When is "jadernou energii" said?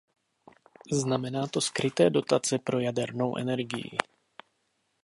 2.79-3.97